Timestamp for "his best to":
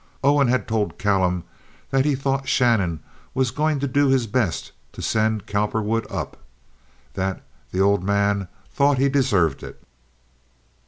4.07-5.01